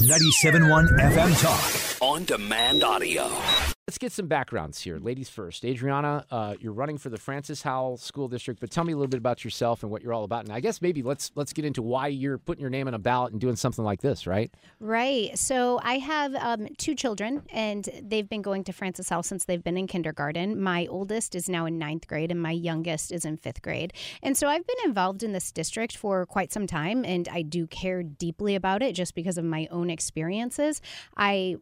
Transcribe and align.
97.1 0.00 0.88
FM 0.98 1.32
Talk. 1.42 2.00
On 2.00 2.24
demand 2.24 2.82
audio. 2.82 3.71
Let's 3.92 3.98
get 3.98 4.12
some 4.12 4.26
backgrounds 4.26 4.80
here. 4.80 4.96
Ladies 4.96 5.28
first. 5.28 5.66
Adriana, 5.66 6.24
uh, 6.30 6.54
you're 6.58 6.72
running 6.72 6.96
for 6.96 7.10
the 7.10 7.18
Francis 7.18 7.60
Howell 7.60 7.98
School 7.98 8.26
District, 8.26 8.58
but 8.58 8.70
tell 8.70 8.84
me 8.84 8.94
a 8.94 8.96
little 8.96 9.10
bit 9.10 9.18
about 9.18 9.44
yourself 9.44 9.82
and 9.82 9.92
what 9.92 10.00
you're 10.00 10.14
all 10.14 10.24
about. 10.24 10.44
And 10.44 10.52
I 10.54 10.60
guess 10.60 10.80
maybe 10.80 11.02
let's 11.02 11.30
let's 11.34 11.52
get 11.52 11.66
into 11.66 11.82
why 11.82 12.06
you're 12.06 12.38
putting 12.38 12.62
your 12.62 12.70
name 12.70 12.88
on 12.88 12.94
a 12.94 12.98
ballot 12.98 13.32
and 13.32 13.40
doing 13.40 13.54
something 13.54 13.84
like 13.84 14.00
this, 14.00 14.26
right? 14.26 14.50
Right. 14.80 15.36
So 15.38 15.78
I 15.82 15.98
have 15.98 16.34
um, 16.36 16.68
two 16.78 16.94
children, 16.94 17.42
and 17.50 17.86
they've 18.02 18.26
been 18.26 18.40
going 18.40 18.64
to 18.64 18.72
Francis 18.72 19.10
Howell 19.10 19.24
since 19.24 19.44
they've 19.44 19.62
been 19.62 19.76
in 19.76 19.86
kindergarten. 19.86 20.58
My 20.58 20.86
oldest 20.86 21.34
is 21.34 21.50
now 21.50 21.66
in 21.66 21.76
ninth 21.76 22.06
grade, 22.06 22.30
and 22.30 22.40
my 22.40 22.52
youngest 22.52 23.12
is 23.12 23.26
in 23.26 23.36
fifth 23.36 23.60
grade. 23.60 23.92
And 24.22 24.38
so 24.38 24.48
I've 24.48 24.66
been 24.66 24.86
involved 24.86 25.22
in 25.22 25.32
this 25.32 25.52
district 25.52 25.98
for 25.98 26.24
quite 26.24 26.50
some 26.50 26.66
time, 26.66 27.04
and 27.04 27.28
I 27.28 27.42
do 27.42 27.66
care 27.66 28.02
deeply 28.02 28.54
about 28.54 28.82
it 28.82 28.94
just 28.94 29.14
because 29.14 29.36
of 29.36 29.44
my 29.44 29.68
own 29.70 29.90
experiences. 29.90 30.80
I 31.14 31.56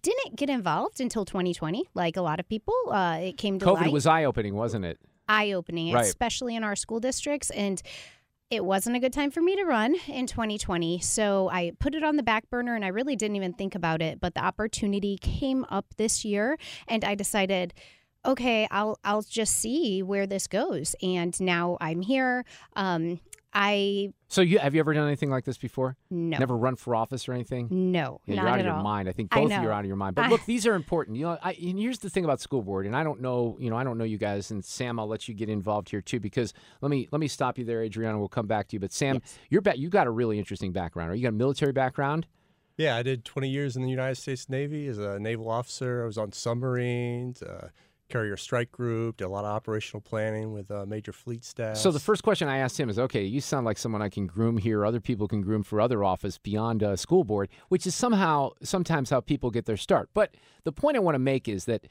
didn't 0.00 0.36
get 0.36 0.48
involved 0.48 1.00
until 1.00 1.24
2020, 1.24 1.84
like 1.94 2.16
a 2.16 2.22
lot 2.22 2.40
of 2.40 2.48
people. 2.48 2.74
Uh, 2.90 3.18
it 3.20 3.36
came 3.36 3.58
to 3.58 3.66
COVID 3.66 3.80
light. 3.82 3.92
was 3.92 4.06
eye 4.06 4.24
opening, 4.24 4.54
wasn't 4.54 4.84
it? 4.84 4.98
eye 5.28 5.52
opening, 5.52 5.94
Right. 5.94 6.04
especially 6.04 6.56
in 6.56 6.64
our 6.64 6.74
school 6.76 6.98
districts. 7.00 7.50
And 7.50 7.80
it 8.50 8.64
wasn't 8.64 8.96
a 8.96 8.98
good 8.98 9.12
time 9.12 9.30
for 9.30 9.40
me 9.40 9.56
to 9.56 9.64
run 9.64 9.94
in 10.08 10.26
2020. 10.26 10.98
So 11.00 11.48
I 11.48 11.72
put 11.78 11.94
it 11.94 12.02
on 12.02 12.16
the 12.16 12.22
back 12.22 12.50
burner 12.50 12.74
and 12.74 12.84
I 12.84 12.88
really 12.88 13.16
didn't 13.16 13.36
even 13.36 13.54
think 13.54 13.74
about 13.74 14.02
it. 14.02 14.20
But 14.20 14.34
the 14.34 14.44
opportunity 14.44 15.16
came 15.18 15.64
up 15.70 15.86
this 15.96 16.22
year 16.24 16.58
and 16.88 17.02
I 17.04 17.14
decided, 17.14 17.72
okay, 18.24 18.66
I'll 18.70 18.98
I'll 19.04 19.22
just 19.22 19.56
see 19.56 20.02
where 20.02 20.26
this 20.26 20.46
goes. 20.46 20.94
And 21.02 21.38
now 21.40 21.76
I'm 21.80 22.02
here. 22.02 22.44
Um, 22.76 23.20
I 23.54 24.14
So 24.28 24.40
you 24.40 24.58
have 24.60 24.74
you 24.74 24.80
ever 24.80 24.94
done 24.94 25.06
anything 25.06 25.28
like 25.28 25.44
this 25.44 25.58
before? 25.58 25.96
no 26.10 26.38
Never 26.38 26.56
run 26.56 26.74
for 26.76 26.94
office 26.94 27.28
or 27.28 27.34
anything? 27.34 27.68
no 27.70 28.20
Yeah, 28.24 28.36
not 28.36 28.42
you're 28.42 28.48
out 28.48 28.54
at 28.54 28.60
of 28.60 28.66
your 28.66 28.74
all. 28.76 28.82
mind. 28.82 29.10
I 29.10 29.12
think 29.12 29.28
I 29.36 29.40
both 29.42 29.52
of 29.52 29.62
you 29.62 29.68
are 29.68 29.72
out 29.72 29.80
of 29.80 29.86
your 29.86 29.96
mind. 29.96 30.14
But 30.14 30.24
I- 30.24 30.28
look, 30.28 30.46
these 30.46 30.66
are 30.66 30.74
important. 30.74 31.18
You 31.18 31.24
know, 31.26 31.38
I, 31.42 31.52
and 31.52 31.78
here's 31.78 31.98
the 31.98 32.08
thing 32.08 32.24
about 32.24 32.40
school 32.40 32.62
board, 32.62 32.86
and 32.86 32.96
I 32.96 33.04
don't 33.04 33.20
know, 33.20 33.58
you 33.60 33.68
know, 33.68 33.76
I 33.76 33.84
don't 33.84 33.98
know 33.98 34.04
you 34.04 34.16
guys. 34.16 34.50
And 34.50 34.64
Sam, 34.64 34.98
I'll 34.98 35.06
let 35.06 35.28
you 35.28 35.34
get 35.34 35.50
involved 35.50 35.90
here 35.90 36.00
too, 36.00 36.18
because 36.18 36.54
let 36.80 36.88
me 36.90 37.08
let 37.12 37.20
me 37.20 37.28
stop 37.28 37.58
you 37.58 37.66
there, 37.66 37.82
Adriana. 37.82 38.18
We'll 38.18 38.28
come 38.28 38.46
back 38.46 38.68
to 38.68 38.76
you. 38.76 38.80
But 38.80 38.90
Sam, 38.92 39.16
Yes. 39.16 39.38
you're 39.50 39.60
ba- 39.60 39.76
you 39.78 39.90
got 39.90 40.06
a 40.06 40.10
really 40.10 40.38
interesting 40.38 40.72
background. 40.72 41.10
Are 41.10 41.14
you 41.14 41.22
got 41.24 41.28
a 41.28 41.32
military 41.32 41.72
background? 41.72 42.26
Yeah, 42.78 42.96
I 42.96 43.02
did 43.02 43.22
20 43.26 43.50
years 43.50 43.76
in 43.76 43.82
the 43.82 43.90
United 43.90 44.14
States 44.14 44.48
Navy 44.48 44.86
as 44.86 44.96
a 44.96 45.18
naval 45.18 45.50
officer. 45.50 46.02
I 46.04 46.06
was 46.06 46.16
on 46.16 46.32
submarines, 46.32 47.42
uh, 47.42 47.68
carrier 48.12 48.36
strike 48.36 48.70
group, 48.70 49.16
did 49.16 49.24
a 49.24 49.28
lot 49.28 49.44
of 49.44 49.50
operational 49.50 50.02
planning 50.02 50.52
with 50.52 50.70
uh, 50.70 50.84
major 50.86 51.12
fleet 51.12 51.44
staff. 51.44 51.78
So 51.78 51.90
the 51.90 51.98
first 51.98 52.22
question 52.22 52.46
I 52.46 52.58
asked 52.58 52.78
him 52.78 52.90
is, 52.90 52.98
okay, 52.98 53.24
you 53.24 53.40
sound 53.40 53.64
like 53.64 53.78
someone 53.78 54.02
I 54.02 54.10
can 54.10 54.26
groom 54.26 54.58
here. 54.58 54.84
Other 54.84 55.00
people 55.00 55.26
can 55.26 55.40
groom 55.40 55.62
for 55.62 55.80
other 55.80 56.04
office 56.04 56.36
beyond 56.36 56.82
uh, 56.82 56.94
school 56.96 57.24
board, 57.24 57.48
which 57.70 57.86
is 57.86 57.94
somehow 57.94 58.50
sometimes 58.62 59.08
how 59.08 59.20
people 59.20 59.50
get 59.50 59.64
their 59.64 59.78
start. 59.78 60.10
But 60.12 60.34
the 60.64 60.72
point 60.72 60.98
I 60.98 61.00
want 61.00 61.14
to 61.14 61.20
make 61.20 61.48
is 61.48 61.64
that 61.64 61.86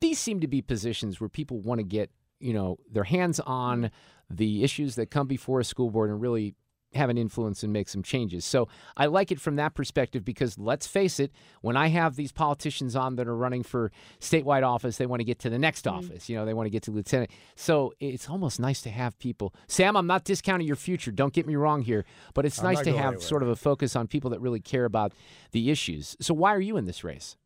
these 0.00 0.18
seem 0.18 0.40
to 0.40 0.48
be 0.48 0.60
positions 0.60 1.20
where 1.20 1.28
people 1.28 1.60
want 1.60 1.78
to 1.78 1.84
get, 1.84 2.10
you 2.40 2.52
know, 2.52 2.78
their 2.90 3.04
hands 3.04 3.38
on 3.38 3.92
the 4.28 4.64
issues 4.64 4.96
that 4.96 5.10
come 5.10 5.28
before 5.28 5.60
a 5.60 5.64
school 5.64 5.90
board 5.90 6.10
and 6.10 6.20
really 6.20 6.54
have 6.94 7.08
an 7.08 7.16
influence 7.16 7.62
and 7.62 7.72
make 7.72 7.88
some 7.88 8.02
changes. 8.02 8.44
So 8.44 8.68
I 8.96 9.06
like 9.06 9.30
it 9.30 9.40
from 9.40 9.56
that 9.56 9.74
perspective 9.74 10.24
because 10.24 10.58
let's 10.58 10.86
face 10.86 11.20
it, 11.20 11.32
when 11.60 11.76
I 11.76 11.88
have 11.88 12.16
these 12.16 12.32
politicians 12.32 12.96
on 12.96 13.16
that 13.16 13.28
are 13.28 13.36
running 13.36 13.62
for 13.62 13.92
statewide 14.20 14.66
office, 14.66 14.96
they 14.96 15.06
want 15.06 15.20
to 15.20 15.24
get 15.24 15.38
to 15.40 15.50
the 15.50 15.58
next 15.58 15.86
office. 15.86 16.28
You 16.28 16.36
know, 16.36 16.44
they 16.44 16.54
want 16.54 16.66
to 16.66 16.70
get 16.70 16.82
to 16.84 16.90
lieutenant. 16.90 17.30
So 17.54 17.92
it's 18.00 18.28
almost 18.28 18.58
nice 18.58 18.82
to 18.82 18.90
have 18.90 19.18
people. 19.18 19.54
Sam, 19.68 19.96
I'm 19.96 20.06
not 20.06 20.24
discounting 20.24 20.66
your 20.66 20.76
future. 20.76 21.12
Don't 21.12 21.32
get 21.32 21.46
me 21.46 21.54
wrong 21.56 21.82
here, 21.82 22.04
but 22.34 22.44
it's 22.44 22.58
I'm 22.58 22.64
nice 22.64 22.80
to 22.82 22.92
have 22.92 23.06
anywhere. 23.06 23.20
sort 23.20 23.42
of 23.42 23.48
a 23.48 23.56
focus 23.56 23.94
on 23.94 24.06
people 24.06 24.30
that 24.30 24.40
really 24.40 24.60
care 24.60 24.84
about 24.84 25.12
the 25.52 25.70
issues. 25.70 26.16
So 26.20 26.34
why 26.34 26.54
are 26.54 26.60
you 26.60 26.76
in 26.76 26.86
this 26.86 27.04
race? 27.04 27.36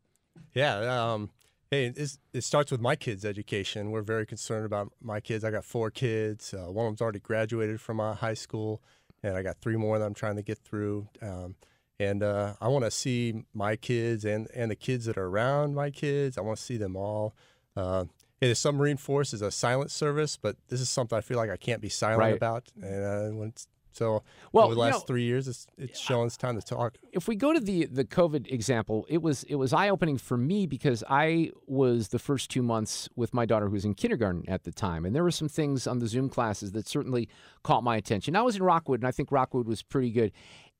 Yeah, 0.53 1.13
um, 1.13 1.29
hey, 1.71 1.93
it 2.33 2.43
starts 2.43 2.71
with 2.71 2.81
my 2.81 2.95
kids' 2.95 3.25
education. 3.25 3.91
We're 3.91 4.01
very 4.01 4.25
concerned 4.25 4.65
about 4.65 4.91
my 5.01 5.19
kids. 5.19 5.43
I 5.43 5.51
got 5.51 5.65
four 5.65 5.91
kids. 5.91 6.53
Uh, 6.53 6.71
one 6.71 6.85
of 6.85 6.91
them's 6.91 7.01
already 7.01 7.19
graduated 7.19 7.81
from 7.81 7.99
uh, 7.99 8.15
high 8.15 8.33
school, 8.33 8.81
and 9.25 9.35
I 9.35 9.41
got 9.41 9.57
three 9.61 9.75
more 9.75 9.97
that 9.97 10.05
I'm 10.05 10.13
trying 10.13 10.35
to 10.35 10.41
get 10.43 10.59
through. 10.59 11.07
Um, 11.21 11.55
and 11.99 12.21
uh, 12.23 12.53
I 12.61 12.67
want 12.67 12.85
to 12.85 12.91
see 12.91 13.45
my 13.53 13.75
kids 13.75 14.25
and, 14.25 14.47
and 14.53 14.69
the 14.69 14.75
kids 14.75 15.05
that 15.05 15.17
are 15.17 15.25
around 15.27 15.73
my 15.75 15.89
kids. 15.89 16.37
I 16.37 16.41
want 16.41 16.57
to 16.57 16.63
see 16.63 16.77
them 16.77 16.95
all. 16.95 17.33
Uh, 17.75 18.05
hey, 18.39 18.49
the 18.49 18.55
submarine 18.55 18.97
force 18.97 19.33
is 19.33 19.41
a 19.41 19.49
silent 19.51 19.91
service, 19.91 20.37
but 20.37 20.57
this 20.67 20.81
is 20.81 20.89
something 20.89 21.17
I 21.17 21.21
feel 21.21 21.37
like 21.37 21.49
I 21.49 21.57
can't 21.57 21.81
be 21.81 21.89
silent 21.89 22.19
Right. 22.19 22.35
about. 22.35 22.69
And 22.81 23.03
uh, 23.03 23.35
when 23.37 23.49
it's, 23.49 23.67
so 23.95 24.23
Well, 24.51 24.65
over 24.65 24.75
the 24.75 24.79
you 24.81 24.85
last 24.85 24.93
know- 24.93 24.99
three 25.07 25.23
years, 25.23 25.47
it's, 25.47 25.67
it's 25.77 25.99
showing 25.99 26.27
it's 26.27 26.37
time 26.37 26.59
to 26.59 26.61
talk. 26.65 26.97
if 27.11 27.27
we 27.27 27.35
go 27.35 27.53
to 27.53 27.59
the 27.59 27.85
the 27.85 28.03
COVID 28.05 28.51
example, 28.51 29.05
it 29.09 29.21
was 29.21 29.43
it 29.45 29.55
was 29.55 29.73
eye 29.73 29.89
opening 29.89 30.17
for 30.17 30.37
me 30.37 30.65
because 30.67 31.03
I 31.09 31.51
was 31.67 32.09
the 32.09 32.19
first 32.19 32.49
two 32.51 32.61
months 32.61 33.07
with 33.15 33.33
my 33.33 33.45
daughter 33.45 33.67
who 33.67 33.73
was 33.73 33.85
in 33.85 33.93
kindergarten 33.93 34.43
at 34.49 34.63
the 34.63 34.71
time, 34.71 35.05
and 35.05 35.15
there 35.15 35.23
were 35.23 35.31
some 35.31 35.49
things 35.49 35.87
on 35.87 35.99
the 35.99 36.07
Zoom 36.07 36.29
classes 36.29 36.73
that 36.73 36.87
certainly 36.87 37.29
caught 37.63 37.83
my 37.83 37.95
attention. 37.95 38.35
I 38.35 38.41
was 38.41 38.55
in 38.55 38.63
Rockwood, 38.63 38.99
and 39.01 39.07
I 39.07 39.11
think 39.11 39.31
Rockwood 39.31 39.67
was 39.67 39.81
pretty 39.81 40.11
good. 40.11 40.31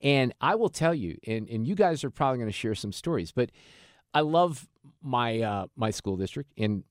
And 0.02 0.34
I 0.42 0.54
will 0.56 0.68
tell 0.68 0.94
you, 0.94 1.16
and 1.26 1.48
and 1.48 1.66
you 1.66 1.74
guys 1.74 2.04
are 2.04 2.10
probably 2.10 2.38
going 2.38 2.48
to 2.50 2.52
share 2.52 2.74
some 2.74 2.92
stories, 2.92 3.32
but 3.32 3.50
I 4.16 4.20
love 4.20 4.66
my 5.02 5.40
uh, 5.42 5.66
my 5.76 5.90
school 5.90 6.16
district 6.16 6.50
and 6.56 6.84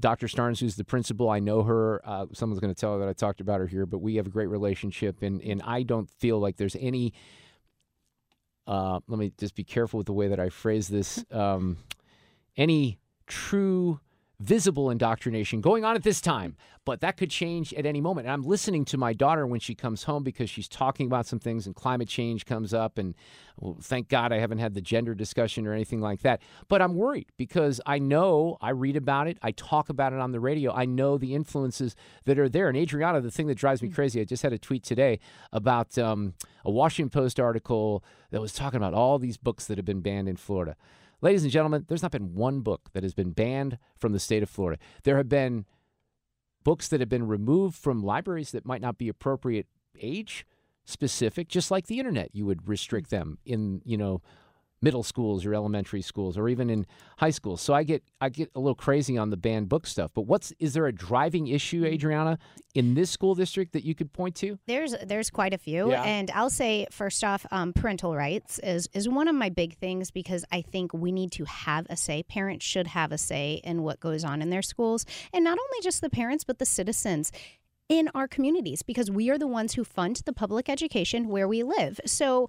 Dr. 0.00 0.26
Starnes, 0.26 0.58
who's 0.58 0.74
the 0.74 0.84
principal. 0.84 1.28
I 1.28 1.38
know 1.38 1.62
her. 1.64 2.00
Uh, 2.02 2.24
someone's 2.32 2.60
going 2.60 2.74
to 2.74 2.80
tell 2.80 2.94
her 2.94 2.98
that 3.00 3.08
I 3.08 3.12
talked 3.12 3.42
about 3.42 3.60
her 3.60 3.66
here, 3.66 3.84
but 3.84 3.98
we 3.98 4.16
have 4.16 4.26
a 4.26 4.30
great 4.30 4.46
relationship, 4.46 5.20
and 5.20 5.42
and 5.42 5.60
I 5.60 5.82
don't 5.82 6.10
feel 6.10 6.38
like 6.38 6.56
there's 6.56 6.74
any. 6.76 7.12
Uh, 8.66 9.00
let 9.06 9.18
me 9.18 9.34
just 9.38 9.54
be 9.54 9.64
careful 9.64 9.98
with 9.98 10.06
the 10.06 10.14
way 10.14 10.28
that 10.28 10.40
I 10.40 10.48
phrase 10.48 10.88
this. 10.88 11.22
Um, 11.30 11.76
any 12.56 13.00
true 13.26 14.00
visible 14.38 14.90
indoctrination 14.90 15.60
going 15.60 15.84
on 15.84 15.96
at 15.96 16.02
this 16.02 16.20
time, 16.20 16.56
but 16.84 17.00
that 17.00 17.16
could 17.16 17.30
change 17.30 17.72
at 17.74 17.86
any 17.86 18.00
moment. 18.00 18.26
And 18.26 18.32
I'm 18.32 18.42
listening 18.42 18.84
to 18.86 18.98
my 18.98 19.12
daughter 19.12 19.46
when 19.46 19.60
she 19.60 19.74
comes 19.74 20.04
home 20.04 20.22
because 20.22 20.50
she's 20.50 20.68
talking 20.68 21.06
about 21.06 21.26
some 21.26 21.38
things 21.38 21.66
and 21.66 21.74
climate 21.74 22.08
change 22.08 22.44
comes 22.44 22.74
up. 22.74 22.98
And 22.98 23.14
well, 23.58 23.78
thank 23.80 24.08
God 24.08 24.32
I 24.32 24.38
haven't 24.38 24.58
had 24.58 24.74
the 24.74 24.82
gender 24.82 25.14
discussion 25.14 25.66
or 25.66 25.72
anything 25.72 26.00
like 26.00 26.20
that. 26.20 26.42
But 26.68 26.82
I'm 26.82 26.94
worried 26.94 27.32
because 27.38 27.80
I 27.86 27.98
know 27.98 28.58
I 28.60 28.70
read 28.70 28.96
about 28.96 29.26
it, 29.26 29.38
I 29.42 29.52
talk 29.52 29.88
about 29.88 30.12
it 30.12 30.18
on 30.18 30.32
the 30.32 30.40
radio, 30.40 30.72
I 30.72 30.84
know 30.84 31.16
the 31.16 31.34
influences 31.34 31.96
that 32.26 32.38
are 32.38 32.48
there. 32.48 32.68
And 32.68 32.76
Adriana, 32.76 33.22
the 33.22 33.30
thing 33.30 33.46
that 33.46 33.56
drives 33.56 33.82
me 33.82 33.88
crazy, 33.88 34.20
I 34.20 34.24
just 34.24 34.42
had 34.42 34.52
a 34.52 34.58
tweet 34.58 34.82
today 34.82 35.18
about 35.50 35.96
um, 35.96 36.34
a 36.64 36.70
Washington 36.70 37.10
Post 37.10 37.40
article 37.40 38.04
that 38.30 38.40
was 38.40 38.52
talking 38.52 38.76
about 38.76 38.92
all 38.92 39.18
these 39.18 39.38
books 39.38 39.66
that 39.66 39.78
have 39.78 39.86
been 39.86 40.02
banned 40.02 40.28
in 40.28 40.36
Florida. 40.36 40.76
Ladies 41.22 41.42
and 41.42 41.52
gentlemen, 41.52 41.84
there's 41.88 42.02
not 42.02 42.12
been 42.12 42.34
one 42.34 42.60
book 42.60 42.90
that 42.92 43.02
has 43.02 43.14
been 43.14 43.30
banned 43.30 43.78
from 43.96 44.12
the 44.12 44.20
state 44.20 44.42
of 44.42 44.50
Florida. 44.50 44.80
There 45.04 45.16
have 45.16 45.28
been 45.28 45.64
books 46.62 46.88
that 46.88 47.00
have 47.00 47.08
been 47.08 47.26
removed 47.26 47.76
from 47.76 48.02
libraries 48.02 48.50
that 48.50 48.66
might 48.66 48.80
not 48.80 48.98
be 48.98 49.08
appropriate 49.08 49.66
age 49.98 50.46
specific, 50.84 51.48
just 51.48 51.70
like 51.70 51.86
the 51.86 51.98
internet. 51.98 52.30
You 52.34 52.44
would 52.46 52.68
restrict 52.68 53.10
them 53.10 53.38
in, 53.44 53.82
you 53.84 53.96
know, 53.96 54.20
middle 54.86 55.02
schools 55.02 55.44
or 55.46 55.52
elementary 55.54 56.00
schools 56.02 56.38
or 56.38 56.48
even 56.48 56.70
in 56.70 56.86
high 57.18 57.30
schools. 57.38 57.60
So 57.60 57.74
I 57.74 57.82
get 57.82 58.02
I 58.20 58.28
get 58.28 58.48
a 58.54 58.60
little 58.60 58.74
crazy 58.86 59.18
on 59.18 59.30
the 59.30 59.36
banned 59.36 59.68
book 59.68 59.84
stuff. 59.86 60.10
But 60.14 60.22
what's 60.30 60.52
is 60.58 60.72
there 60.74 60.86
a 60.86 60.92
driving 60.94 61.48
issue, 61.48 61.84
Adriana, 61.84 62.38
in 62.74 62.94
this 62.94 63.10
school 63.10 63.34
district 63.34 63.72
that 63.72 63.84
you 63.84 63.94
could 63.94 64.12
point 64.12 64.34
to? 64.36 64.58
There's 64.66 64.94
there's 65.04 65.30
quite 65.30 65.52
a 65.54 65.58
few, 65.58 65.90
Yeah. 65.90 66.02
and 66.16 66.30
I'll 66.30 66.50
say 66.62 66.86
first 66.90 67.22
off, 67.24 67.44
um, 67.50 67.72
parental 67.72 68.14
rights 68.14 68.58
is 68.60 68.88
is 68.94 69.08
one 69.08 69.28
of 69.28 69.34
my 69.34 69.48
big 69.62 69.76
things 69.76 70.10
because 70.10 70.44
I 70.52 70.62
think 70.62 70.92
we 70.94 71.10
need 71.12 71.32
to 71.32 71.44
have 71.44 71.86
a 71.90 71.96
say. 71.96 72.22
Parents 72.22 72.64
should 72.64 72.86
have 72.98 73.10
a 73.12 73.18
say 73.18 73.60
in 73.64 73.82
what 73.82 73.98
goes 74.00 74.22
on 74.24 74.40
in 74.42 74.50
their 74.50 74.62
schools, 74.62 75.04
and 75.32 75.42
not 75.44 75.58
only 75.58 75.80
just 75.82 76.00
the 76.00 76.10
parents 76.10 76.44
but 76.44 76.58
the 76.58 76.66
citizens 76.66 77.32
in 77.88 78.08
our 78.14 78.26
communities 78.26 78.82
because 78.82 79.10
we 79.10 79.30
are 79.30 79.38
the 79.38 79.46
ones 79.46 79.74
who 79.74 79.84
fund 79.84 80.16
the 80.24 80.32
public 80.32 80.68
education 80.68 81.28
where 81.28 81.46
we 81.46 81.62
live. 81.62 82.00
So 82.04 82.48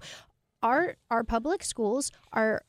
our 0.62 0.96
our 1.10 1.24
public 1.24 1.62
schools 1.62 2.10
are 2.32 2.62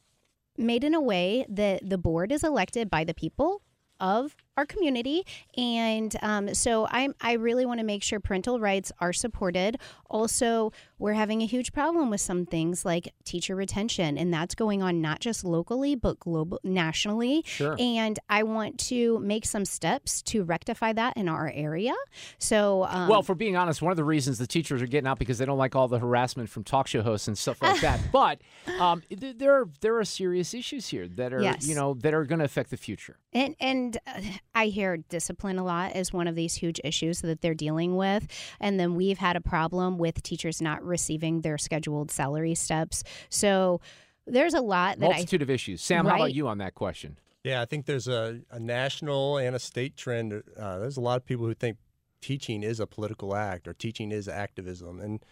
made 0.58 0.84
in 0.84 0.94
a 0.94 1.02
way 1.02 1.46
that 1.50 1.88
the 1.88 1.98
board 1.98 2.32
is 2.32 2.44
elected 2.44 2.90
by 2.90 3.04
the 3.04 3.14
people 3.14 3.62
of 4.00 4.36
our 4.60 4.66
community 4.66 5.26
and 5.58 6.16
um, 6.22 6.54
so 6.54 6.86
I'm, 6.92 7.16
i 7.22 7.34
really 7.34 7.66
want 7.66 7.80
to 7.80 7.86
make 7.86 8.04
sure 8.04 8.20
parental 8.20 8.60
rights 8.60 8.92
are 9.00 9.14
supported 9.14 9.78
also 10.10 10.72
we're 10.98 11.14
having 11.14 11.42
a 11.42 11.46
huge 11.46 11.72
problem 11.72 12.10
with 12.10 12.20
some 12.20 12.46
things 12.46 12.84
like 12.84 13.14
teacher 13.24 13.56
retention 13.56 14.18
and 14.18 14.34
that's 14.34 14.54
going 14.54 14.84
on 14.84 15.00
not 15.02 15.22
just 15.22 15.44
locally 15.46 15.96
but 15.96 16.20
global 16.20 16.60
nationally 16.64 17.42
Sure. 17.46 17.76
and 17.80 18.20
i 18.30 18.44
want 18.44 18.78
to 18.80 19.18
make 19.20 19.46
some 19.46 19.64
steps 19.64 20.22
to 20.24 20.44
rectify 20.44 20.92
that 20.94 21.16
in 21.16 21.30
our 21.30 21.50
area 21.56 21.94
so 22.38 22.84
um, 22.90 23.08
well, 23.08 23.24
for 23.24 23.36
being 23.36 23.56
honest, 23.56 23.82
one 23.82 23.92
of 23.92 23.98
the 23.98 24.04
reasons 24.04 24.38
the 24.40 24.48
teachers 24.48 24.82
are 24.82 24.88
getting 24.88 25.08
out 25.08 25.20
because 25.20 25.38
they 25.38 25.46
don't 25.46 25.58
like 25.58 25.76
all 25.76 25.88
the 25.88 26.00
harassment 26.00 26.50
from 26.50 26.64
talk 26.64 26.88
show 26.88 27.02
hosts 27.02 27.28
and 27.28 27.38
stuff 27.38 27.62
like 27.62 27.80
that. 27.82 28.00
But 28.12 28.40
um, 28.80 29.02
th- 29.10 29.38
there 29.38 29.54
are 29.54 29.70
there 29.82 29.98
are 29.98 30.04
serious 30.06 30.54
issues 30.54 30.88
here 30.88 31.08
that 31.08 31.34
are 31.34 31.42
Yes. 31.42 31.68
you 31.68 31.76
know 31.76 31.94
that 31.96 32.14
are 32.14 32.26
going 32.26 32.40
to 32.40 32.46
affect 32.46 32.70
the 32.72 32.78
future. 32.78 33.18
And 33.34 33.56
and 33.60 33.98
uh, 34.08 34.22
I 34.60 34.66
hear 34.66 34.98
discipline 34.98 35.58
a 35.58 35.64
lot 35.64 35.94
as 35.94 36.12
one 36.12 36.28
of 36.28 36.36
these 36.36 36.54
huge 36.54 36.82
issues 36.84 37.22
that 37.22 37.40
they're 37.40 37.54
dealing 37.54 37.96
with. 37.96 38.28
And 38.60 38.78
then 38.78 38.96
we've 38.96 39.18
had 39.18 39.38
a 39.38 39.42
problem 39.42 39.98
with 39.98 40.22
teachers 40.22 40.62
not 40.62 40.84
receiving 40.84 41.42
their 41.42 41.58
scheduled 41.58 42.12
salary 42.12 42.56
steps. 42.56 43.06
So 43.30 43.80
there's 44.28 44.54
a 44.54 44.60
lot 44.60 45.00
that 45.00 45.06
Multitude 45.06 45.42
of 45.42 45.50
issues. 45.50 45.82
Sam, 45.82 46.06
how 46.06 46.16
about 46.16 46.34
you 46.34 46.50
on 46.50 46.58
that 46.58 46.76
question? 46.76 47.18
Yeah, 47.46 47.62
I 47.62 47.66
think 47.66 47.86
there's 47.86 48.10
a, 48.10 48.42
a 48.52 48.60
national 48.60 49.38
and 49.38 49.56
a 49.56 49.60
state 49.60 49.96
trend. 49.96 50.34
Uh, 50.34 50.80
there's 50.80 50.98
a 50.98 51.02
lot 51.02 51.16
of 51.16 51.26
people 51.26 51.46
who 51.46 51.54
think 51.54 51.78
teaching 52.20 52.62
is 52.62 52.82
a 52.82 52.86
political 52.86 53.34
act 53.34 53.66
or 53.66 53.74
teaching 53.74 54.12
is 54.12 54.28
activism, 54.28 55.00
and 55.00 55.24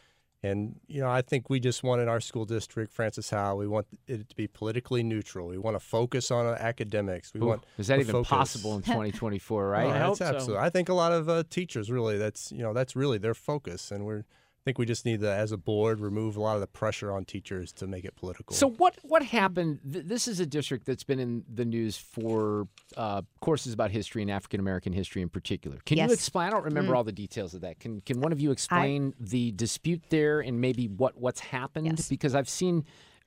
and 0.43 0.79
you 0.87 1.01
know 1.01 1.09
I 1.09 1.21
think 1.21 1.49
we 1.49 1.59
just 1.59 1.83
want 1.83 2.01
in 2.01 2.07
our 2.07 2.19
school 2.19 2.45
district, 2.45 2.93
Francis 2.93 3.29
Howell, 3.29 3.57
we 3.57 3.67
want 3.67 3.87
it 4.07 4.29
to 4.29 4.35
be 4.35 4.47
politically 4.47 5.03
neutral. 5.03 5.47
We 5.47 5.57
want 5.57 5.75
to 5.75 5.79
focus 5.79 6.31
on 6.31 6.45
uh, 6.45 6.57
academics. 6.59 7.33
We 7.33 7.41
Ooh, 7.41 7.47
want 7.47 7.65
is 7.77 7.87
that 7.87 7.99
even 7.99 8.13
focus. 8.13 8.29
possible 8.29 8.75
in 8.75 8.81
2024? 8.83 9.67
Right? 9.67 9.87
No, 9.87 9.93
I 9.93 9.97
hope 9.99 10.17
that's 10.17 10.29
so. 10.29 10.35
absolutely. 10.35 10.65
I 10.65 10.69
think 10.69 10.89
a 10.89 10.93
lot 10.93 11.11
of 11.11 11.29
uh, 11.29 11.43
teachers 11.49 11.91
really 11.91 12.17
that's 12.17 12.51
you 12.51 12.61
know 12.61 12.73
that's 12.73 12.95
really 12.95 13.17
their 13.17 13.33
focus, 13.33 13.91
and 13.91 14.05
we're 14.05 14.19
I 14.19 14.23
think 14.67 14.77
we 14.77 14.85
just 14.85 15.05
need 15.05 15.21
to, 15.21 15.31
as 15.31 15.53
a 15.53 15.57
board, 15.57 16.01
remove 16.01 16.35
a 16.35 16.41
lot 16.41 16.55
of 16.55 16.61
the 16.61 16.67
pressure 16.67 17.13
on 17.13 17.23
teachers 17.23 17.71
to 17.71 17.87
make 17.87 18.03
it 18.03 18.17
political. 18.17 18.53
So 18.53 18.69
what 18.69 18.95
what 19.03 19.23
happened? 19.23 19.79
Th- 19.89 20.03
this 20.05 20.27
is 20.27 20.41
a 20.41 20.45
district 20.45 20.85
that's 20.85 21.05
been 21.05 21.19
in 21.19 21.45
the 21.51 21.63
news 21.63 21.95
for 21.95 22.67
uh, 22.97 23.21
courses 23.39 23.71
about 23.73 23.91
history 23.91 24.21
and 24.21 24.29
African 24.29 24.59
American 24.59 24.91
history 24.91 25.21
in 25.21 25.29
particular. 25.29 25.77
Can 25.85 25.97
Yes. 25.97 26.09
you 26.09 26.13
explain? 26.13 26.47
I 26.47 26.49
don't 26.51 26.65
remember 26.65 26.95
all 26.97 27.05
the 27.05 27.13
details 27.13 27.53
of 27.53 27.61
that. 27.61 27.79
Can 27.79 28.01
can 28.01 28.19
one 28.19 28.33
of 28.33 28.41
you 28.41 28.51
explain 28.51 29.13
the 29.19 29.51
dispute 29.53 30.01
there 30.09 30.41
and 30.41 30.59
maybe 30.59 30.87
what 30.89 31.15
what's 31.17 31.39
happened? 31.39 31.85
Yes. 31.87 32.09
Because 32.09 32.35
I've 32.35 32.49
seen. 32.49 32.83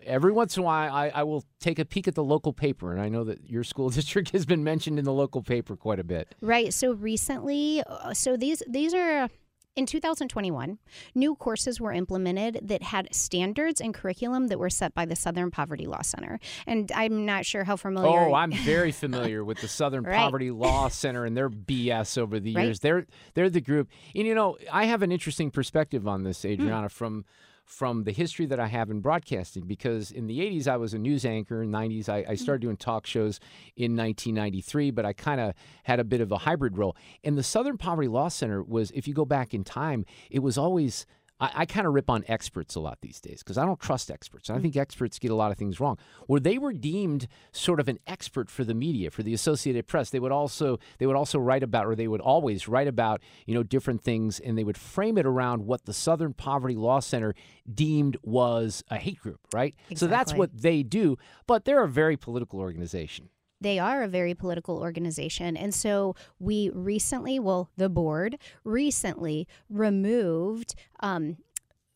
Every 0.07 0.33
once 0.33 0.57
in 0.57 0.63
a 0.63 0.65
while, 0.65 0.91
I, 0.95 1.11
I 1.11 1.23
will 1.25 1.45
take 1.59 1.79
a 1.79 1.85
peek 1.85 2.09
at 2.09 2.15
the 2.15 2.25
local 2.25 2.55
paper, 2.55 2.91
and 2.91 3.03
I 3.03 3.11
know 3.11 3.23
that 3.25 3.51
your 3.51 3.63
school 3.63 3.91
district 4.01 4.31
has 4.31 4.47
been 4.47 4.65
mentioned 4.65 4.99
in 4.99 5.05
the 5.05 5.13
local 5.13 5.43
paper 5.43 5.77
quite 5.77 5.99
a 5.99 6.05
bit. 6.05 6.35
Right. 6.41 6.73
So 6.73 6.93
recently, 6.93 7.83
uh, 7.87 8.15
so 8.15 8.35
these 8.39 8.63
these 8.67 8.95
are 8.95 9.29
in 9.77 9.87
2021, 9.87 10.79
new 11.15 11.35
courses 11.37 11.81
were 11.81 11.93
implemented 11.93 12.59
that 12.63 12.83
had 12.83 13.15
standards 13.15 13.81
and 13.81 13.95
curriculum 13.95 14.49
that 14.49 14.59
were 14.59 14.69
set 14.71 14.95
by 14.95 15.05
the 15.05 15.15
Southern 15.15 15.51
Poverty 15.51 15.87
Law 15.87 16.03
Center. 16.03 16.41
And 16.67 16.91
I'm 16.95 17.25
not 17.25 17.47
sure 17.47 17.65
how 17.65 17.77
familiar. 17.77 18.09
Oh, 18.29 18.35
I'm 18.35 18.51
very 18.65 18.91
familiar 18.93 19.45
with 19.45 19.61
the 19.61 19.69
Southern 19.69 20.05
Right. 20.05 20.17
Poverty 20.17 20.51
Law 20.51 20.89
Center 20.89 21.25
and 21.25 21.37
their 21.37 21.49
BS 21.49 22.19
over 22.19 22.41
the 22.41 22.55
Right. 22.55 22.65
years. 22.65 22.81
They're 22.81 23.07
they're 23.35 23.49
the 23.51 23.61
group, 23.61 23.89
and 24.15 24.27
you 24.27 24.35
know, 24.35 24.57
I 24.73 24.85
have 24.87 25.03
an 25.03 25.13
interesting 25.13 25.51
perspective 25.51 26.07
on 26.09 26.25
this, 26.25 26.43
Hmm. 26.43 26.49
Adriana, 26.49 26.89
from 26.89 27.25
from 27.71 28.03
the 28.03 28.13
history 28.13 28.47
that 28.47 28.59
I 28.59 28.67
have 28.67 28.91
in 28.91 29.01
broadcasting. 29.01 29.67
Because 29.67 30.11
in 30.11 30.27
the 30.27 30.41
'80s, 30.41 30.67
I 30.67 30.77
was 30.77 30.93
a 30.93 30.99
news 30.99 31.25
anchor. 31.25 31.63
In 31.63 31.71
'90s, 31.71 32.09
I, 32.09 32.19
I 32.19 32.35
mm. 32.35 32.39
started 32.39 32.61
doing 32.61 32.77
talk 32.77 33.07
shows 33.07 33.39
in 33.77 33.97
1993, 33.97 34.91
but 34.91 35.07
I 35.07 35.13
kind 35.13 35.41
of 35.41 35.55
had 35.85 36.01
a 36.01 36.05
bit 36.05 36.21
of 36.21 36.33
a 36.33 36.39
hybrid 36.39 36.77
role. 36.77 36.97
And 37.23 37.39
the 37.39 37.43
Southern 37.43 37.79
Poverty 37.79 38.09
Law 38.09 38.29
Center 38.29 38.63
was, 38.63 38.91
if 38.91 39.07
you 39.07 39.15
go 39.15 39.25
back 39.25 39.55
in 39.55 39.65
time, 39.65 40.05
it 40.31 40.41
was 40.41 40.59
always 40.59 41.07
I, 41.41 41.51
I 41.55 41.67
kind 41.67 41.87
of 41.87 41.95
rip 41.95 42.11
on 42.11 42.25
experts 42.29 42.75
a 42.75 42.81
lot 42.81 42.99
these 43.01 43.21
days 43.21 43.43
because 43.43 43.59
I 43.59 43.65
don't 43.65 43.81
trust 43.81 44.11
experts. 44.11 44.49
And 44.49 44.57
I 44.57 44.59
hmm. 44.59 44.65
think 44.65 44.77
experts 44.77 45.19
get 45.19 45.31
a 45.31 45.35
lot 45.35 45.51
of 45.51 45.59
things 45.59 45.81
wrong. 45.81 45.99
Where 46.27 46.41
they 46.41 46.59
were 46.59 46.73
deemed 46.73 47.27
sort 47.53 47.81
of 47.81 47.89
an 47.89 47.99
expert 48.07 48.51
for 48.51 48.65
the 48.65 48.75
media, 48.75 49.11
for 49.11 49.23
the 49.23 49.35
Associated 49.35 49.87
Press, 49.87 50.11
they 50.11 50.21
would 50.21 50.33
also 50.33 50.79
they 50.99 51.07
would 51.07 51.17
also 51.17 51.39
write 51.39 51.63
about, 51.63 51.87
or 51.87 51.95
they 51.95 52.09
would 52.09 52.21
always 52.21 52.69
write 52.69 52.89
about, 52.89 53.21
you 53.47 53.55
know, 53.55 53.63
different 53.63 54.03
things, 54.03 54.39
and 54.41 54.57
they 54.57 54.65
would 54.65 54.79
frame 54.79 55.19
it 55.19 55.27
around 55.27 55.67
what 55.67 55.85
the 55.85 55.93
Southern 55.93 56.35
Poverty 56.35 56.77
Law 56.77 57.01
Center 57.01 57.35
deemed 57.73 58.17
was 58.23 58.85
a 58.91 58.97
hate 58.97 59.19
group, 59.19 59.41
right? 59.53 59.75
So 59.95 60.07
that's 60.07 60.35
what 60.35 60.51
they 60.63 60.83
do. 60.83 61.17
But 61.47 61.65
they're 61.65 61.83
a 61.83 61.89
very 61.89 62.17
political 62.17 62.61
organization. 62.61 63.31
They 63.61 63.79
are 63.79 64.03
a 64.03 64.09
very 64.09 64.35
political 64.35 64.79
organization. 64.79 65.57
And 65.57 65.75
so 65.75 66.15
we 66.39 66.71
recently, 66.71 67.39
well, 67.39 67.71
the 67.77 67.89
board 67.89 68.39
recently 68.65 69.47
removed 69.69 70.75
um, 71.01 71.37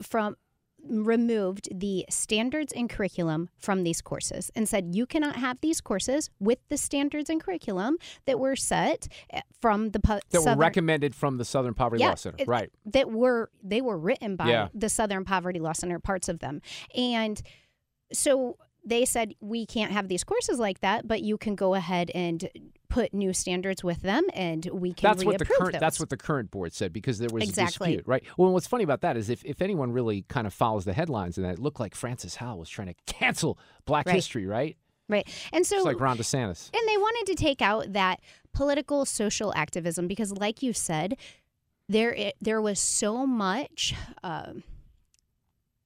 from 0.02 0.36
removed 0.86 1.66
the 1.74 2.04
standards 2.10 2.70
and 2.70 2.90
curriculum 2.90 3.48
from 3.58 3.84
these 3.84 4.02
courses 4.02 4.50
and 4.54 4.68
said 4.68 4.94
you 4.94 5.06
cannot 5.06 5.34
have 5.36 5.58
these 5.62 5.80
courses 5.80 6.28
with 6.38 6.58
the 6.68 6.76
standards 6.76 7.30
and 7.30 7.42
curriculum 7.42 7.96
that 8.26 8.38
were 8.38 8.54
set 8.54 9.08
eh, 9.30 9.40
from 9.62 9.92
the 9.92 9.98
pu- 10.00 10.18
That 10.30 10.42
were 10.42 10.56
recommended 10.56 11.14
from 11.14 11.38
the 11.38 11.44
Southern 11.46 11.72
Poverty 11.72 12.02
Yeah, 12.02 12.10
Law 12.10 12.14
Center, 12.16 12.36
it- 12.40 12.48
right? 12.48 12.70
that 12.84 13.10
were 13.10 13.50
they 13.62 13.80
were 13.80 13.96
written 13.96 14.36
by 14.36 14.50
Yeah. 14.50 14.68
the 14.74 14.90
Southern 14.90 15.24
Poverty 15.24 15.58
Law 15.58 15.72
Center, 15.72 15.98
parts 15.98 16.28
of 16.28 16.40
them, 16.40 16.60
and 16.94 17.40
so 18.12 18.58
they 18.84 19.04
said 19.04 19.34
we 19.40 19.66
can't 19.66 19.92
have 19.92 20.08
these 20.08 20.24
courses 20.24 20.58
like 20.58 20.80
that, 20.80 21.06
but 21.08 21.22
you 21.22 21.38
can 21.38 21.54
go 21.54 21.74
ahead 21.74 22.10
and 22.14 22.48
put 22.88 23.12
new 23.12 23.32
standards 23.32 23.82
with 23.82 24.02
them, 24.02 24.24
and 24.34 24.66
we 24.72 24.92
can 24.92 25.08
that's 25.10 25.24
what 25.24 25.38
the 25.38 25.44
current 25.44 25.72
those. 25.72 25.80
that's 25.80 25.98
what 25.98 26.10
the 26.10 26.16
current 26.16 26.50
board 26.50 26.72
said 26.72 26.92
because 26.92 27.18
there 27.18 27.28
was 27.32 27.42
Exactly. 27.42 27.94
a 27.94 27.96
dispute, 27.96 28.06
right? 28.08 28.22
Well, 28.36 28.52
what's 28.52 28.66
funny 28.68 28.84
about 28.84 29.00
that 29.00 29.16
is 29.16 29.30
if, 29.30 29.44
if 29.44 29.60
anyone 29.62 29.90
really 29.90 30.22
kind 30.28 30.46
of 30.46 30.54
follows 30.54 30.84
the 30.84 30.92
headlines 30.92 31.36
and 31.36 31.44
that 31.44 31.54
it 31.54 31.58
looked 31.58 31.80
like 31.80 31.94
Francis 31.94 32.36
Howell 32.36 32.58
was 32.60 32.68
trying 32.68 32.88
to 32.88 32.94
cancel 33.06 33.58
Black 33.84 34.06
Right. 34.06 34.14
history, 34.14 34.46
right? 34.46 34.76
right, 35.08 35.26
and 35.52 35.66
so 35.66 35.76
It's 35.76 35.84
like 35.86 35.98
Ron 36.00 36.18
DeSantis. 36.18 36.70
and 36.72 36.88
they 36.88 36.96
wanted 36.96 37.32
to 37.32 37.42
take 37.42 37.60
out 37.60 37.92
that 37.94 38.20
political 38.52 39.04
social 39.04 39.52
activism 39.56 40.06
because, 40.06 40.30
like 40.32 40.62
you 40.62 40.72
said, 40.72 41.16
there 41.88 42.14
i- 42.16 42.32
there 42.40 42.62
was 42.62 42.78
so 42.78 43.26
much. 43.26 43.94
Um, 44.22 44.62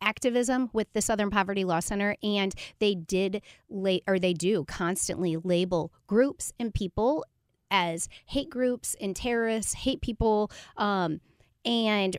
activism 0.00 0.71
with 0.73 0.93
the 0.93 1.02
Southern 1.02 1.31
Poverty 1.31 1.64
Law 1.64 1.81
Center, 1.81 2.17
and 2.23 2.55
they 2.78 2.95
did 2.95 3.43
la- 3.69 3.99
or 4.07 4.19
they 4.19 4.33
do 4.33 4.64
constantly 4.64 5.37
label 5.37 5.93
groups 6.07 6.52
and 6.59 6.73
people 6.73 7.25
as 7.71 8.09
hate 8.26 8.50
groups 8.50 8.97
and 9.00 9.14
terrorists, 9.14 9.75
hate 9.75 10.00
people, 10.00 10.50
um, 10.76 11.21
and 11.64 12.17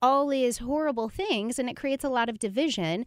all 0.00 0.28
these 0.28 0.58
horrible 0.58 1.08
things, 1.08 1.58
and 1.58 1.68
it 1.68 1.76
creates 1.76 2.04
a 2.04 2.08
lot 2.08 2.28
of 2.28 2.38
division. 2.38 3.04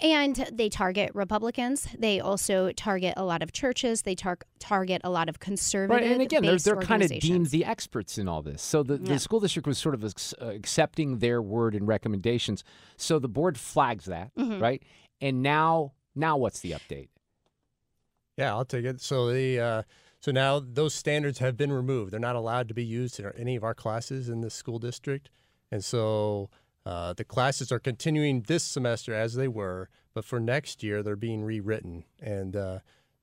And 0.00 0.34
they 0.52 0.68
target 0.68 1.12
Republicans. 1.14 1.86
They 1.96 2.18
also 2.18 2.72
target 2.72 3.14
a 3.16 3.24
lot 3.24 3.42
of 3.42 3.52
churches. 3.52 4.02
They 4.02 4.16
tar- 4.16 4.38
target 4.58 5.00
a 5.04 5.10
lot 5.10 5.28
of 5.28 5.38
conservative. 5.38 6.02
Right, 6.02 6.10
and 6.12 6.20
again, 6.20 6.42
they're, 6.42 6.56
they're 6.58 6.76
kind 6.76 7.02
of 7.02 7.10
deemed 7.20 7.46
the 7.50 7.64
experts 7.64 8.18
in 8.18 8.26
all 8.28 8.42
this. 8.42 8.60
So 8.60 8.82
the, 8.82 8.94
Yeah. 8.94 9.14
the 9.14 9.18
school 9.20 9.38
district 9.38 9.68
was 9.68 9.78
sort 9.78 9.94
of 9.94 10.04
ex- 10.04 10.34
uh, 10.42 10.46
accepting 10.46 11.18
their 11.18 11.40
word 11.40 11.74
and 11.76 11.86
recommendations. 11.86 12.64
So 12.96 13.18
the 13.20 13.28
board 13.28 13.56
flags 13.56 14.06
that, 14.06 14.34
Mhm. 14.34 14.60
right? 14.60 14.82
And 15.20 15.42
now, 15.42 15.92
now 16.14 16.36
what's 16.36 16.58
the 16.60 16.72
update? 16.72 17.08
Yeah, 18.36 18.52
I'll 18.52 18.64
take 18.64 18.84
it. 18.84 19.00
So 19.00 19.32
the 19.32 19.60
uh, 19.60 19.82
so 20.18 20.32
now 20.32 20.58
those 20.58 20.92
standards 20.92 21.38
have 21.38 21.56
been 21.56 21.70
removed. 21.70 22.12
They're 22.12 22.18
not 22.18 22.34
allowed 22.34 22.66
to 22.66 22.74
be 22.74 22.84
used 22.84 23.20
in 23.20 23.30
any 23.36 23.54
of 23.54 23.62
our 23.62 23.74
classes 23.74 24.28
in 24.28 24.40
the 24.40 24.50
school 24.50 24.80
district, 24.80 25.30
and 25.70 25.84
so 25.84 26.50
uh, 26.86 27.12
the 27.14 27.24
classes 27.24 27.72
are 27.72 27.78
continuing 27.78 28.42
this 28.42 28.62
semester 28.62 29.14
as 29.14 29.34
they 29.34 29.48
were, 29.48 29.88
but 30.12 30.24
for 30.24 30.38
next 30.40 30.82
year 30.82 31.02
they're 31.02 31.16
being 31.16 31.42
rewritten. 31.44 32.04
And 32.20 32.54
uh, 32.56 32.78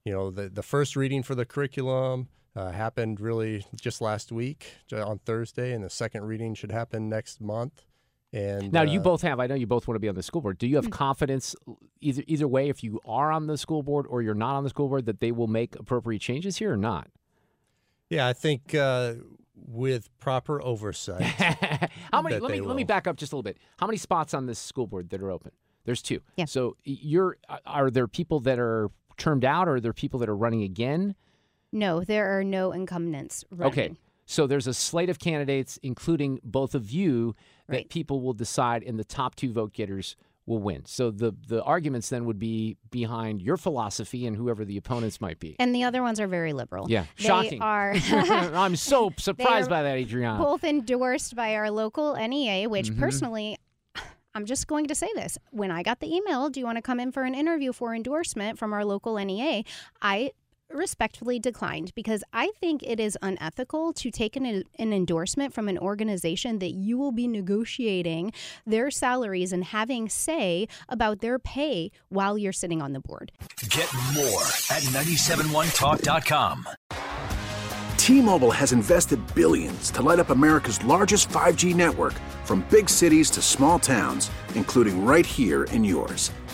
you 0.06 0.12
know, 0.12 0.32
the 0.32 0.50
the 0.50 0.64
first 0.64 0.96
reading 0.96 1.24
for 1.24 1.36
the 1.36 1.46
curriculum 1.46 2.28
uh, 2.56 2.72
happened 2.72 3.20
really 3.22 3.66
just 3.80 4.02
last 4.02 4.32
week 4.32 4.74
on 4.92 5.20
Thursday, 5.20 5.74
and 5.74 5.84
the 5.84 5.90
second 5.90 6.26
reading 6.26 6.56
should 6.56 6.72
happen 6.72 7.08
next 7.10 7.40
month. 7.40 7.86
And 8.34 8.72
Now, 8.72 8.84
you 8.84 9.00
uh, 9.02 9.04
both 9.04 9.22
have. 9.24 9.42
I 9.42 9.48
know 9.48 9.56
you 9.56 9.68
both 9.68 9.88
want 9.90 9.96
to 9.98 10.00
be 10.00 10.08
on 10.08 10.16
the 10.16 10.24
school 10.24 10.42
board. 10.42 10.58
Do 10.58 10.66
you 10.66 10.78
Mm. 10.80 10.84
have 10.84 10.92
confidence 10.92 11.54
either 12.00 12.24
either 12.28 12.48
way, 12.48 12.70
if 12.70 12.82
you 12.84 13.00
are 13.06 13.30
on 13.32 13.48
the 13.48 13.58
school 13.58 13.84
board 13.84 14.06
or 14.10 14.22
you're 14.22 14.34
not 14.34 14.56
on 14.56 14.64
the 14.64 14.70
school 14.70 14.88
board, 14.88 15.06
that 15.06 15.20
they 15.20 15.32
will 15.34 15.48
make 15.48 15.76
appropriate 15.78 16.20
changes 16.22 16.58
here 16.58 16.72
or 16.74 16.78
not? 16.78 17.10
Yeah, 18.10 18.28
I 18.28 18.34
think 18.34 18.74
uh, 18.74 19.16
with 19.66 20.10
proper 20.20 20.62
oversight. 20.62 21.22
How 22.12 22.22
many? 22.22 22.40
Let 22.40 22.52
me 22.52 22.60
they 22.60 22.62
let 22.62 22.76
me 22.76 22.84
back 22.84 23.08
up 23.08 23.16
just 23.18 23.32
a 23.32 23.36
little 23.36 23.44
bit. 23.44 23.58
How 23.78 23.88
many 23.88 23.98
spots 23.98 24.34
on 24.34 24.46
this 24.46 24.60
school 24.60 24.88
board 24.88 25.10
that 25.10 25.22
are 25.22 25.32
open? 25.32 25.52
There's 25.86 26.02
two. 26.02 26.22
Yeah. 26.36 26.46
So 26.46 26.78
you're 26.84 27.38
uh, 27.50 27.58
are 27.66 27.90
there 27.90 28.08
people 28.08 28.40
that 28.42 28.60
are 28.60 28.90
termed 29.18 29.46
out, 29.46 29.68
or 29.68 29.76
are 29.76 29.80
there 29.80 29.94
people 29.94 30.20
that 30.20 30.30
are 30.30 30.36
running 30.36 30.64
again? 30.64 31.16
No, 31.72 32.04
there 32.04 32.38
are 32.38 32.44
no 32.44 32.72
incumbents 32.72 33.46
running. 33.50 33.72
Okay. 33.72 33.96
So 34.26 34.48
there's 34.48 34.68
a 34.68 34.74
slate 34.74 35.10
of 35.10 35.20
candidates, 35.20 35.78
including 35.84 36.40
both 36.44 36.74
of 36.76 36.90
you, 36.92 37.36
that 37.68 37.76
Right. 37.76 37.90
people 37.90 38.22
will 38.22 38.34
decide, 38.34 38.82
in 38.84 38.96
the 38.98 39.04
top 39.04 39.36
two 39.36 39.52
vote 39.52 39.74
getters 39.74 40.16
will 40.52 40.60
win. 40.60 40.86
So 40.86 41.10
the 41.12 41.34
the 41.48 41.64
arguments 41.64 42.10
then 42.10 42.26
would 42.26 42.38
be 42.40 42.78
behind 42.92 43.42
your 43.42 43.58
philosophy 43.58 44.28
and 44.28 44.36
whoever 44.36 44.64
the 44.66 44.78
opponents 44.78 45.20
might 45.22 45.40
be. 45.40 45.56
And 45.60 45.74
the 45.74 45.84
other 45.84 46.02
ones 46.04 46.20
are 46.20 46.28
very 46.28 46.54
liberal. 46.54 46.86
Yeah, 46.90 47.06
They 47.18 47.24
shocking. 47.26 47.62
are 47.62 47.94
I'm 48.14 48.76
so 48.76 49.12
surprised 49.18 49.70
by 49.70 49.84
that, 49.84 49.96
Adriana. 49.96 50.38
both 50.44 50.64
endorsed 50.64 51.36
by 51.36 51.56
our 51.56 51.72
local 51.72 52.16
NEA, 52.16 52.70
which 52.70 52.90
Mm-hmm. 52.92 53.00
personally, 53.00 53.58
I'm 54.36 54.46
just 54.46 54.68
going 54.68 54.88
to 54.88 54.96
say 54.96 55.10
this. 55.16 55.38
When 55.52 55.72
I 55.72 55.84
got 55.84 56.00
the 56.00 56.14
email, 56.14 56.50
do 56.50 56.60
you 56.60 56.66
want 56.66 56.78
to 56.78 56.82
come 56.82 57.00
in 57.00 57.12
for 57.12 57.24
an 57.24 57.34
interview 57.36 57.74
for 57.74 57.94
endorsement 57.96 58.58
from 58.60 58.74
our 58.74 58.84
local 58.86 59.16
NEA? 59.18 59.64
I 60.02 60.32
respectfully 60.74 61.40
declined 61.40 61.94
because 61.96 62.24
I 62.34 62.52
think 62.60 62.84
it 62.84 63.00
is 63.00 63.18
unethical 63.22 63.94
to 63.94 64.12
take 64.12 64.36
an, 64.36 64.46
an 64.46 64.94
endorsement 64.94 65.54
from 65.54 65.68
an 65.68 65.78
organization 65.78 66.60
that 66.60 66.72
you 66.72 66.98
will 66.98 67.12
be 67.12 67.28
negotiating 67.28 68.34
their 68.66 68.92
salaries 68.92 69.52
and 69.54 69.64
having 69.64 70.10
say 70.10 70.68
about 70.90 71.20
their 71.20 71.40
pay 71.40 71.92
while 72.10 72.38
you're 72.38 72.52
sitting 72.52 72.82
on 72.82 72.94
the 72.94 73.00
board. 73.00 73.32
Get 73.70 73.94
more 74.14 74.44
at 74.70 74.84
971talk.com. 74.84 76.68
T-Mobile 77.98 78.52
has 78.52 78.74
invested 78.74 79.20
billions 79.36 79.92
to 79.92 80.02
light 80.02 80.20
up 80.20 80.32
America's 80.32 80.84
largest 80.84 81.30
5G 81.30 81.76
network 81.76 82.14
from 82.44 82.66
big 82.72 82.90
cities 82.90 83.30
to 83.30 83.42
small 83.42 83.78
towns, 83.78 84.32
including 84.56 85.06
right 85.06 85.26
here 85.26 85.66
in 85.66 85.84
yours. 85.84 86.32